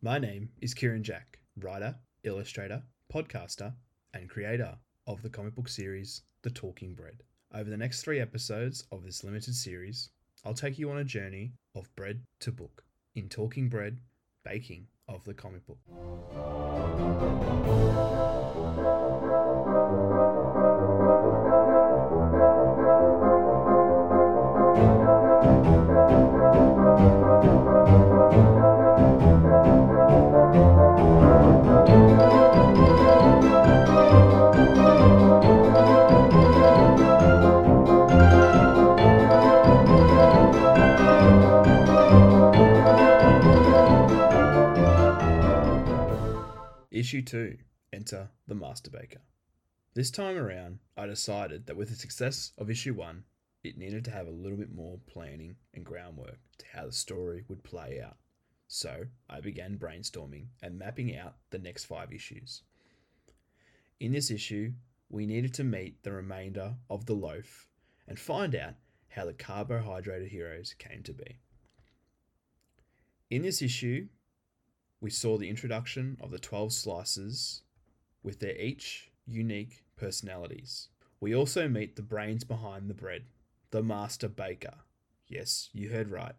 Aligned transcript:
My 0.00 0.20
name 0.20 0.50
is 0.60 0.74
Kieran 0.74 1.02
Jack, 1.02 1.40
writer, 1.58 1.96
illustrator, 2.22 2.84
podcaster, 3.12 3.74
and 4.14 4.30
creator 4.30 4.78
of 5.08 5.22
the 5.22 5.28
comic 5.28 5.56
book 5.56 5.68
series 5.68 6.22
The 6.42 6.50
Talking 6.50 6.94
Bread. 6.94 7.24
Over 7.52 7.68
the 7.68 7.76
next 7.76 8.02
three 8.02 8.20
episodes 8.20 8.84
of 8.92 9.02
this 9.02 9.24
limited 9.24 9.56
series, 9.56 10.10
I'll 10.44 10.54
take 10.54 10.78
you 10.78 10.88
on 10.92 10.98
a 10.98 11.04
journey 11.04 11.54
of 11.74 11.92
bread 11.96 12.22
to 12.40 12.52
book 12.52 12.84
in 13.16 13.28
Talking 13.28 13.68
Bread, 13.68 13.98
baking 14.44 14.86
of 15.08 15.24
the 15.24 15.34
comic 15.34 15.66
book. 15.66 15.78
Issue 47.08 47.22
2 47.22 47.56
Enter 47.94 48.28
the 48.46 48.54
Master 48.54 48.90
Baker. 48.90 49.22
This 49.94 50.10
time 50.10 50.36
around, 50.36 50.80
I 50.94 51.06
decided 51.06 51.64
that 51.64 51.74
with 51.74 51.88
the 51.88 51.94
success 51.94 52.52
of 52.58 52.68
Issue 52.68 52.92
1, 52.92 53.24
it 53.64 53.78
needed 53.78 54.04
to 54.04 54.10
have 54.10 54.26
a 54.26 54.30
little 54.30 54.58
bit 54.58 54.74
more 54.74 54.98
planning 55.06 55.56
and 55.72 55.86
groundwork 55.86 56.38
to 56.58 56.66
how 56.70 56.84
the 56.84 56.92
story 56.92 57.46
would 57.48 57.64
play 57.64 58.02
out. 58.04 58.18
So 58.66 59.04
I 59.30 59.40
began 59.40 59.78
brainstorming 59.78 60.48
and 60.60 60.78
mapping 60.78 61.16
out 61.16 61.36
the 61.48 61.58
next 61.58 61.86
five 61.86 62.12
issues. 62.12 62.60
In 63.98 64.12
this 64.12 64.30
issue, 64.30 64.74
we 65.08 65.24
needed 65.24 65.54
to 65.54 65.64
meet 65.64 66.02
the 66.02 66.12
remainder 66.12 66.74
of 66.90 67.06
the 67.06 67.14
loaf 67.14 67.68
and 68.06 68.18
find 68.18 68.54
out 68.54 68.74
how 69.08 69.24
the 69.24 69.32
carbohydrated 69.32 70.28
heroes 70.28 70.74
came 70.78 71.02
to 71.04 71.14
be. 71.14 71.38
In 73.30 73.40
this 73.40 73.62
issue, 73.62 74.08
we 75.00 75.10
saw 75.10 75.38
the 75.38 75.48
introduction 75.48 76.16
of 76.20 76.30
the 76.30 76.38
12 76.38 76.72
slices 76.72 77.62
with 78.22 78.40
their 78.40 78.56
each 78.56 79.10
unique 79.26 79.84
personalities. 79.96 80.88
We 81.20 81.34
also 81.34 81.68
meet 81.68 81.96
the 81.96 82.02
brains 82.02 82.44
behind 82.44 82.88
the 82.88 82.94
bread, 82.94 83.24
the 83.70 83.82
master 83.82 84.28
baker. 84.28 84.74
Yes, 85.28 85.68
you 85.72 85.90
heard 85.90 86.10
right. 86.10 86.34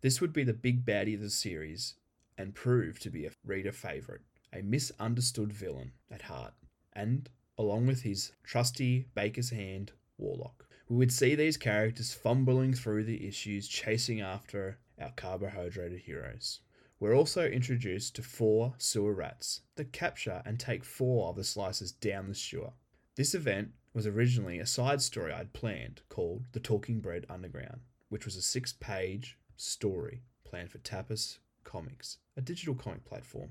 This 0.00 0.20
would 0.20 0.32
be 0.32 0.44
the 0.44 0.52
big 0.52 0.84
baddie 0.84 1.14
of 1.14 1.20
the 1.20 1.30
series 1.30 1.94
and 2.38 2.54
prove 2.54 2.98
to 3.00 3.10
be 3.10 3.26
a 3.26 3.32
reader 3.44 3.72
favourite, 3.72 4.22
a 4.52 4.62
misunderstood 4.62 5.52
villain 5.52 5.92
at 6.10 6.22
heart, 6.22 6.54
and 6.92 7.28
along 7.58 7.86
with 7.86 8.02
his 8.02 8.32
trusty 8.42 9.06
baker's 9.14 9.50
hand, 9.50 9.92
Warlock. 10.18 10.66
We 10.88 10.96
would 10.96 11.12
see 11.12 11.34
these 11.34 11.56
characters 11.56 12.12
fumbling 12.12 12.74
through 12.74 13.04
the 13.04 13.26
issues 13.26 13.68
chasing 13.68 14.20
after 14.20 14.78
our 15.00 15.10
carbohydrated 15.10 16.00
heroes. 16.00 16.60
We're 17.02 17.16
also 17.16 17.48
introduced 17.48 18.14
to 18.14 18.22
four 18.22 18.74
sewer 18.78 19.12
rats 19.12 19.62
that 19.74 19.92
capture 19.92 20.40
and 20.46 20.60
take 20.60 20.84
four 20.84 21.30
of 21.30 21.34
the 21.34 21.42
slices 21.42 21.90
down 21.90 22.28
the 22.28 22.34
sewer. 22.36 22.74
This 23.16 23.34
event 23.34 23.72
was 23.92 24.06
originally 24.06 24.60
a 24.60 24.66
side 24.66 25.02
story 25.02 25.32
I'd 25.32 25.52
planned 25.52 26.02
called 26.08 26.44
The 26.52 26.60
Talking 26.60 27.00
Bread 27.00 27.26
Underground, 27.28 27.80
which 28.08 28.24
was 28.24 28.36
a 28.36 28.40
six 28.40 28.72
page 28.72 29.36
story 29.56 30.22
planned 30.44 30.70
for 30.70 30.78
Tapas 30.78 31.38
Comics, 31.64 32.18
a 32.36 32.40
digital 32.40 32.76
comic 32.76 33.04
platform. 33.04 33.50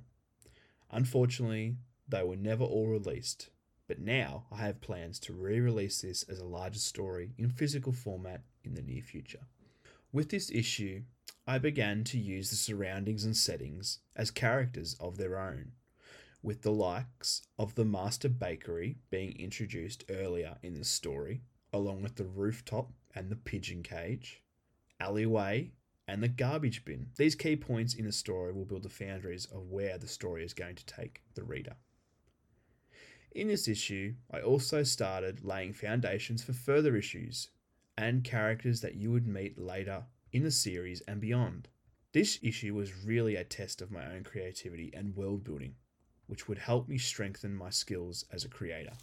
Unfortunately, 0.90 1.76
they 2.08 2.24
were 2.24 2.38
never 2.38 2.64
all 2.64 2.88
released, 2.88 3.50
but 3.86 4.00
now 4.00 4.46
I 4.50 4.60
have 4.62 4.80
plans 4.80 5.20
to 5.20 5.34
re 5.34 5.60
release 5.60 6.00
this 6.00 6.24
as 6.24 6.40
a 6.40 6.46
larger 6.46 6.80
story 6.80 7.34
in 7.38 7.50
physical 7.50 7.92
format 7.92 8.44
in 8.64 8.76
the 8.76 8.82
near 8.82 9.02
future. 9.02 9.42
With 10.14 10.30
this 10.30 10.50
issue, 10.52 11.02
I 11.48 11.58
began 11.58 12.04
to 12.06 12.20
use 12.20 12.50
the 12.50 12.56
surroundings 12.56 13.26
and 13.26 13.36
settings 13.36 14.00
as 14.16 14.30
characters 14.30 14.96
of 15.00 15.18
their 15.18 15.40
own, 15.40 15.72
with 16.44 16.62
the 16.62 16.72
likes 16.72 17.42
of 17.58 17.74
the 17.74 17.84
Master 17.84 18.30
Bakery 18.30 18.98
being 19.10 19.38
introduced 19.40 20.06
earlier 20.10 20.58
in 20.62 20.76
the 20.76 20.86
story, 20.86 21.42
along 21.74 22.04
with 22.04 22.16
the 22.16 22.26
rooftop 22.26 22.92
and 23.16 23.30
the 23.30 23.36
pigeon 23.36 23.82
cage, 23.82 24.44
alleyway, 25.00 25.72
and 26.08 26.22
the 26.22 26.28
garbage 26.28 26.86
bin. 26.86 27.08
These 27.18 27.36
key 27.36 27.56
points 27.56 27.96
in 27.96 28.06
the 28.06 28.12
story 28.12 28.54
will 28.54 28.66
build 28.66 28.84
the 28.84 28.90
foundaries 28.90 29.46
of 29.46 29.72
where 29.72 29.98
the 29.98 30.08
story 30.08 30.44
is 30.44 30.54
going 30.54 30.76
to 30.76 30.86
take 30.86 31.24
the 31.34 31.44
reader. 31.44 31.76
In 33.32 33.48
this 33.48 33.68
issue, 33.68 34.14
I 34.30 34.42
also 34.42 34.84
started 34.84 35.44
laying 35.44 35.74
foundations 35.74 36.44
for 36.44 36.54
further 36.54 36.96
issues 36.96 37.50
and 37.98 38.24
characters 38.24 38.82
that 38.82 38.96
you 38.96 39.12
would 39.12 39.28
meet 39.28 39.58
later 39.58 40.04
in 40.32 40.44
the 40.44 40.52
series 40.52 41.02
and 41.02 41.20
beyond. 41.20 41.68
This 42.14 42.40
issue 42.42 42.74
was 42.74 43.06
really 43.06 43.36
a 43.36 43.44
test 43.44 43.82
of 43.82 43.92
my 43.92 44.06
own 44.06 44.24
creativity 44.24 44.92
and 44.94 45.16
world 45.16 45.44
building, 45.44 45.76
which 46.28 46.48
would 46.48 46.58
help 46.58 46.88
me 46.88 46.98
strengthen 46.98 47.56
my 47.56 47.70
skills 47.70 48.26
as 48.32 48.44
a 48.44 48.50
creator. 48.50 48.94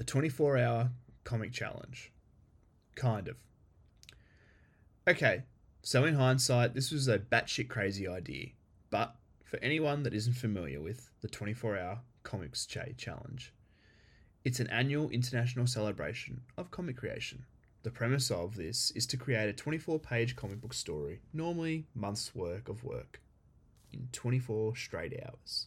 The 0.00 0.04
24 0.04 0.56
hour 0.56 0.90
comic 1.24 1.52
challenge. 1.52 2.10
Kind 2.94 3.28
of. 3.28 3.36
Okay, 5.06 5.42
so 5.82 6.06
in 6.06 6.14
hindsight, 6.14 6.72
this 6.72 6.90
was 6.90 7.06
a 7.06 7.18
batshit 7.18 7.68
crazy 7.68 8.08
idea, 8.08 8.46
but 8.88 9.14
for 9.44 9.58
anyone 9.58 10.02
that 10.04 10.14
isn't 10.14 10.38
familiar 10.38 10.80
with 10.80 11.10
the 11.20 11.28
24 11.28 11.78
hour 11.78 11.98
comics 12.22 12.64
Day 12.64 12.94
challenge, 12.96 13.52
it's 14.42 14.58
an 14.58 14.68
annual 14.68 15.10
international 15.10 15.66
celebration 15.66 16.40
of 16.56 16.70
comic 16.70 16.96
creation. 16.96 17.44
The 17.82 17.90
premise 17.90 18.30
of 18.30 18.56
this 18.56 18.92
is 18.92 19.04
to 19.04 19.18
create 19.18 19.50
a 19.50 19.52
24 19.52 19.98
page 19.98 20.34
comic 20.34 20.62
book 20.62 20.72
story, 20.72 21.20
normally 21.34 21.84
months' 21.94 22.34
work 22.34 22.70
of 22.70 22.84
work, 22.84 23.20
in 23.92 24.08
24 24.12 24.76
straight 24.76 25.12
hours. 25.22 25.66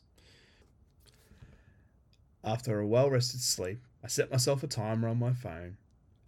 After 2.43 2.79
a 2.79 2.87
well 2.87 3.11
rested 3.11 3.39
sleep, 3.39 3.83
I 4.03 4.07
set 4.07 4.31
myself 4.31 4.63
a 4.63 4.67
timer 4.67 5.07
on 5.07 5.17
my 5.17 5.33
phone 5.33 5.77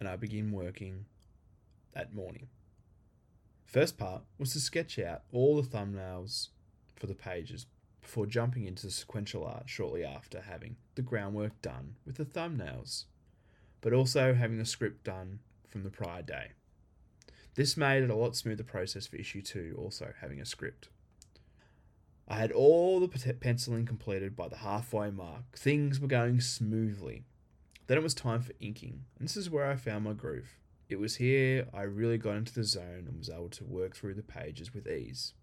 and 0.00 0.08
I 0.08 0.16
begin 0.16 0.50
working 0.50 1.04
that 1.92 2.14
morning. 2.14 2.48
First 3.66 3.98
part 3.98 4.22
was 4.38 4.52
to 4.52 4.60
sketch 4.60 4.98
out 4.98 5.22
all 5.32 5.60
the 5.60 5.68
thumbnails 5.68 6.48
for 6.94 7.06
the 7.06 7.14
pages 7.14 7.66
before 8.00 8.26
jumping 8.26 8.64
into 8.64 8.86
the 8.86 8.92
sequential 8.92 9.44
art 9.44 9.64
shortly 9.68 10.04
after 10.04 10.40
having 10.40 10.76
the 10.94 11.02
groundwork 11.02 11.60
done 11.60 11.96
with 12.06 12.16
the 12.16 12.24
thumbnails, 12.24 13.04
but 13.80 13.92
also 13.92 14.32
having 14.32 14.58
the 14.58 14.64
script 14.64 15.04
done 15.04 15.40
from 15.68 15.82
the 15.82 15.90
prior 15.90 16.22
day. 16.22 16.52
This 17.56 17.76
made 17.76 18.02
it 18.02 18.10
a 18.10 18.14
lot 18.14 18.36
smoother 18.36 18.64
process 18.64 19.06
for 19.06 19.16
issue 19.16 19.42
2 19.42 19.74
also 19.78 20.12
having 20.20 20.40
a 20.40 20.46
script. 20.46 20.88
I 22.28 22.36
had 22.36 22.52
all 22.52 23.00
the 23.00 23.34
penciling 23.40 23.86
completed 23.86 24.34
by 24.34 24.48
the 24.48 24.56
halfway 24.56 25.10
mark. 25.10 25.56
Things 25.56 26.00
were 26.00 26.08
going 26.08 26.40
smoothly. 26.40 27.24
Then 27.86 27.98
it 27.98 28.02
was 28.02 28.14
time 28.14 28.42
for 28.42 28.52
inking, 28.60 29.04
and 29.18 29.28
this 29.28 29.36
is 29.36 29.50
where 29.50 29.70
I 29.70 29.76
found 29.76 30.04
my 30.04 30.12
groove. 30.12 30.58
It 30.88 30.98
was 30.98 31.16
here 31.16 31.68
I 31.74 31.82
really 31.82 32.18
got 32.18 32.36
into 32.36 32.54
the 32.54 32.64
zone 32.64 33.06
and 33.08 33.18
was 33.18 33.30
able 33.30 33.48
to 33.50 33.64
work 33.64 33.96
through 33.96 34.14
the 34.14 34.22
pages 34.22 34.72
with 34.72 34.88
ease. 34.88 35.34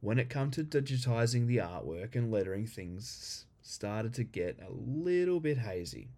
When 0.00 0.18
it 0.18 0.30
come 0.30 0.50
to 0.52 0.64
digitizing 0.64 1.46
the 1.46 1.58
artwork 1.58 2.14
and 2.14 2.30
lettering, 2.30 2.66
things 2.66 3.44
started 3.62 4.14
to 4.14 4.24
get 4.24 4.58
a 4.60 4.72
little 4.72 5.40
bit 5.40 5.58
hazy. 5.58 6.08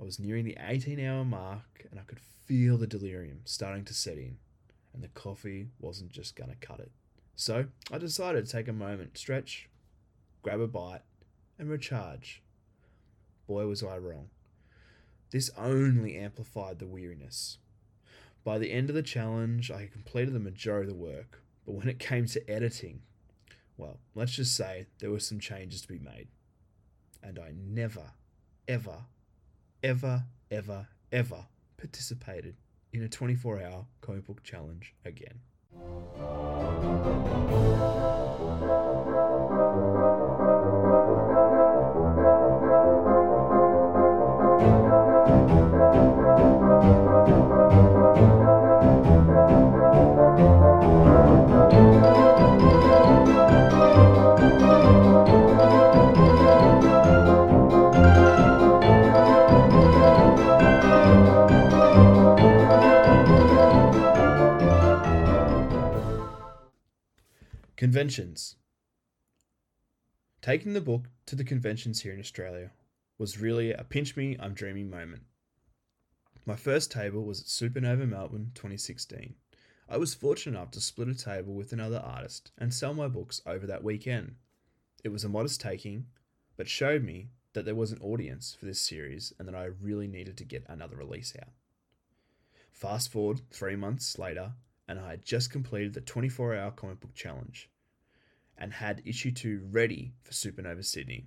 I 0.00 0.04
was 0.04 0.18
nearing 0.18 0.44
the 0.44 0.56
18 0.60 1.00
hour 1.00 1.24
mark 1.24 1.86
and 1.90 1.98
I 1.98 2.02
could 2.02 2.20
feel 2.20 2.76
the 2.76 2.86
delirium 2.86 3.40
starting 3.44 3.84
to 3.86 3.94
set 3.94 4.18
in, 4.18 4.36
and 4.92 5.02
the 5.02 5.08
coffee 5.08 5.68
wasn't 5.80 6.12
just 6.12 6.36
going 6.36 6.50
to 6.50 6.56
cut 6.56 6.80
it. 6.80 6.90
So 7.34 7.66
I 7.90 7.98
decided 7.98 8.44
to 8.44 8.52
take 8.52 8.68
a 8.68 8.72
moment, 8.72 9.16
stretch, 9.16 9.68
grab 10.42 10.60
a 10.60 10.66
bite, 10.66 11.02
and 11.58 11.70
recharge. 11.70 12.42
Boy, 13.52 13.66
was 13.66 13.82
I 13.82 13.98
wrong. 13.98 14.30
This 15.30 15.50
only 15.58 16.16
amplified 16.16 16.78
the 16.78 16.86
weariness. 16.86 17.58
By 18.44 18.56
the 18.56 18.72
end 18.72 18.88
of 18.88 18.94
the 18.94 19.02
challenge, 19.02 19.70
I 19.70 19.82
had 19.82 19.92
completed 19.92 20.32
the 20.32 20.40
majority 20.40 20.90
of 20.90 20.96
the 20.96 21.02
work, 21.04 21.42
But 21.66 21.74
when 21.74 21.86
it 21.86 21.98
came 21.98 22.24
to 22.28 22.50
editing, 22.50 23.02
well, 23.76 23.98
let's 24.14 24.32
just 24.32 24.56
say 24.56 24.86
there 25.00 25.10
were 25.10 25.20
some 25.20 25.38
changes 25.38 25.82
to 25.82 25.88
be 25.88 25.98
made. 25.98 26.28
And 27.22 27.38
I 27.38 27.52
never, 27.54 28.12
ever, 28.66 29.04
ever, 29.82 30.24
ever, 30.50 30.88
ever 31.12 31.44
participated 31.76 32.56
in 32.90 33.02
a 33.02 33.08
24 33.10 33.60
hour 33.62 33.84
comic 34.00 34.24
book 34.24 34.42
challenge 34.42 34.94
again. 35.04 35.40
Conventions. 67.92 68.56
Taking 70.40 70.72
the 70.72 70.80
book 70.80 71.10
to 71.26 71.36
the 71.36 71.44
conventions 71.44 72.00
here 72.00 72.14
in 72.14 72.20
Australia 72.20 72.70
was 73.18 73.38
really 73.38 73.70
a 73.70 73.84
pinch 73.84 74.16
me, 74.16 74.34
I'm 74.40 74.54
dreaming 74.54 74.88
moment. 74.88 75.24
My 76.46 76.56
first 76.56 76.90
table 76.90 77.22
was 77.22 77.42
at 77.42 77.48
Supernova 77.48 78.08
Melbourne 78.08 78.52
2016. 78.54 79.34
I 79.90 79.98
was 79.98 80.14
fortunate 80.14 80.56
enough 80.56 80.70
to 80.70 80.80
split 80.80 81.08
a 81.08 81.14
table 81.14 81.52
with 81.52 81.74
another 81.74 81.98
artist 81.98 82.50
and 82.56 82.72
sell 82.72 82.94
my 82.94 83.08
books 83.08 83.42
over 83.44 83.66
that 83.66 83.84
weekend. 83.84 84.36
It 85.04 85.10
was 85.10 85.24
a 85.24 85.28
modest 85.28 85.60
taking, 85.60 86.06
but 86.56 86.70
showed 86.70 87.04
me 87.04 87.28
that 87.52 87.66
there 87.66 87.74
was 87.74 87.92
an 87.92 88.00
audience 88.00 88.56
for 88.58 88.64
this 88.64 88.80
series 88.80 89.34
and 89.38 89.46
that 89.46 89.54
I 89.54 89.64
really 89.66 90.08
needed 90.08 90.38
to 90.38 90.46
get 90.46 90.64
another 90.66 90.96
release 90.96 91.36
out. 91.38 91.52
Fast 92.70 93.12
forward 93.12 93.42
three 93.50 93.76
months 93.76 94.18
later, 94.18 94.52
and 94.88 94.98
I 94.98 95.10
had 95.10 95.26
just 95.26 95.50
completed 95.50 95.92
the 95.92 96.00
24 96.00 96.56
hour 96.56 96.70
comic 96.70 96.98
book 96.98 97.12
challenge 97.14 97.68
and 98.58 98.72
had 98.72 99.02
issue 99.04 99.32
2 99.32 99.68
ready 99.70 100.12
for 100.22 100.32
Supernova 100.32 100.84
Sydney. 100.84 101.26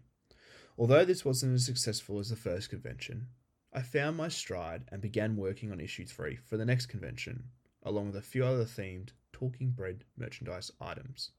Although 0.77 1.05
this 1.05 1.23
wasn't 1.23 1.55
as 1.55 1.65
successful 1.65 2.19
as 2.19 2.29
the 2.29 2.35
first 2.35 2.69
convention, 2.69 3.27
I 3.73 3.81
found 3.81 4.17
my 4.17 4.27
stride 4.27 4.83
and 4.91 5.01
began 5.01 5.35
working 5.35 5.71
on 5.71 5.79
issue 5.79 6.05
3 6.05 6.37
for 6.37 6.57
the 6.57 6.65
next 6.65 6.85
convention, 6.85 7.45
along 7.83 8.07
with 8.07 8.17
a 8.17 8.21
few 8.21 8.45
other 8.45 8.65
themed 8.65 9.09
Talking 9.33 9.71
Bread 9.71 10.05
merchandise 10.17 10.71
items. 10.79 11.31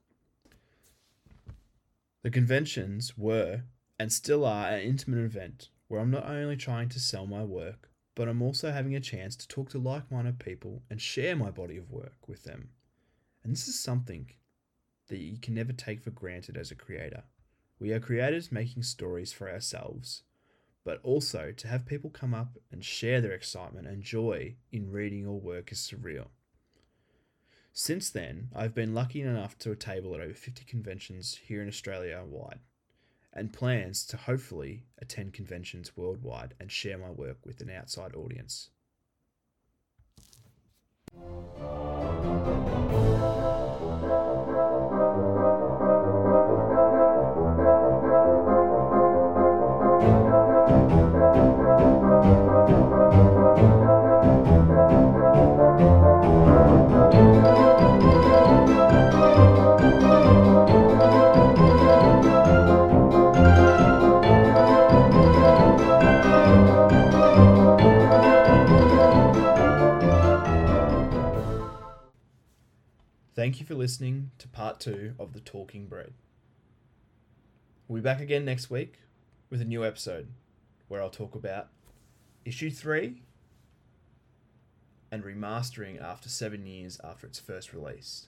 The 2.23 2.31
conventions 2.31 3.17
were, 3.17 3.63
and 3.99 4.13
still 4.13 4.45
are, 4.45 4.69
an 4.69 4.81
intimate 4.81 5.25
event 5.25 5.71
where 5.89 6.01
I'm 6.01 6.11
not 6.11 6.29
only 6.29 6.57
trying 6.57 6.89
to 6.91 7.01
sell 7.01 7.27
my 7.27 7.45
work, 7.45 7.89
but 8.15 8.29
I'm 8.29 8.43
also 8.43 8.73
having 8.73 8.97
a 8.97 9.01
chance 9.01 9.37
to 9.37 9.49
talk 9.49 9.69
to 9.71 9.79
like 9.79 10.11
minded 10.11 10.39
people 10.39 10.83
and 10.91 11.01
share 11.01 11.37
my 11.37 11.51
body 11.51 11.77
of 11.77 11.91
work 11.91 12.27
with 12.27 12.45
them. 12.45 12.71
And 13.45 13.53
this 13.53 13.69
is 13.69 13.79
something 13.79 14.27
that 15.09 15.19
you 15.19 15.39
can 15.39 15.55
never 15.55 15.73
take 15.73 16.03
for 16.03 16.11
granted 16.11 16.57
as 16.57 16.71
a 16.71 16.75
creator. 16.75 17.25
We 17.79 17.93
are 17.93 18.01
creators 18.01 18.51
making 18.51 18.85
stories 18.85 19.33
for 19.33 19.51
ourselves, 19.51 20.23
but 20.85 21.01
also 21.03 21.53
to 21.53 21.69
have 21.69 21.87
people 21.87 22.11
come 22.11 22.35
up 22.35 22.59
and 22.71 22.85
share 22.85 23.21
their 23.21 23.33
excitement 23.33 23.87
and 23.87 24.03
joy 24.03 24.57
in 24.73 24.91
reading 24.91 25.21
your 25.21 25.41
work 25.41 25.73
is 25.73 25.79
surreal. 25.79 26.29
Since 27.73 28.09
then, 28.09 28.49
I've 28.55 28.75
been 28.75 28.95
lucky 28.95 29.21
enough 29.21 29.59
to 29.59 29.71
a 29.71 29.77
table 29.77 30.15
at 30.15 30.21
over 30.21 30.33
50 30.33 30.65
conventions 30.65 31.39
here 31.47 31.61
in 31.61 31.69
Australia 31.69 32.25
wide, 32.27 32.61
and 33.35 33.53
plans 33.53 34.07
to 34.07 34.17
hopefully 34.17 34.85
attend 34.99 35.35
conventions 35.35 35.95
worldwide 35.95 36.55
and 36.59 36.73
share 36.73 36.97
my 36.97 37.11
work 37.11 37.37
with 37.45 37.61
an 37.61 37.69
outside 37.69 38.15
audience. 38.15 38.71
Thank 73.47 73.61
you 73.61 73.67
for 73.67 73.77
listening 73.77 74.33
to 74.39 74.49
part 74.49 74.81
two 74.81 75.15
of 75.21 75.33
The 75.33 75.39
Talking 75.39 75.87
Bread. 75.87 76.15
We'll 77.87 78.03
be 78.03 78.05
back 78.05 78.21
again 78.21 78.45
next 78.45 78.71
week 78.71 78.99
with 79.51 79.61
a 79.61 79.65
new 79.65 79.85
episode 79.85 80.31
where 80.89 81.01
I'll 81.01 81.11
talk 81.11 81.37
about 81.37 81.69
issue 82.45 82.73
three 82.73 83.23
and 85.13 85.23
remastering 85.23 86.03
after 86.03 86.29
seven 86.29 86.67
years 86.67 86.99
after 87.05 87.25
its 87.25 87.39
first 87.39 87.73
release. 87.73 88.27